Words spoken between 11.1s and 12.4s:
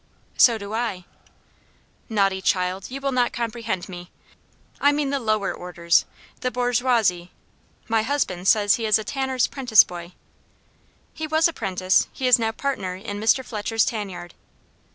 "He was apprentice; he is